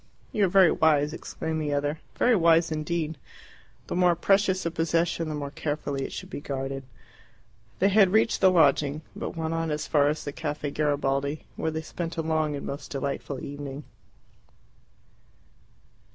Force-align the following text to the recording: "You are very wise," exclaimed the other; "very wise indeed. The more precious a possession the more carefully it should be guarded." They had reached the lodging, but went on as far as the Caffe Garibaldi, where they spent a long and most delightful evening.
"You 0.31 0.45
are 0.45 0.49
very 0.49 0.71
wise," 0.71 1.13
exclaimed 1.13 1.61
the 1.61 1.75
other; 1.75 1.99
"very 2.17 2.35
wise 2.35 2.71
indeed. 2.71 3.19
The 3.85 3.95
more 3.95 4.15
precious 4.15 4.65
a 4.65 4.71
possession 4.71 5.29
the 5.29 5.35
more 5.35 5.51
carefully 5.51 6.03
it 6.05 6.11
should 6.11 6.31
be 6.31 6.41
guarded." 6.41 6.85
They 7.77 7.89
had 7.89 8.09
reached 8.11 8.41
the 8.41 8.49
lodging, 8.49 9.03
but 9.15 9.35
went 9.37 9.53
on 9.53 9.69
as 9.69 9.85
far 9.85 10.07
as 10.09 10.23
the 10.25 10.31
Caffe 10.31 10.71
Garibaldi, 10.73 11.45
where 11.55 11.69
they 11.69 11.83
spent 11.83 12.17
a 12.17 12.23
long 12.23 12.55
and 12.55 12.65
most 12.65 12.89
delightful 12.89 13.43
evening. 13.45 13.83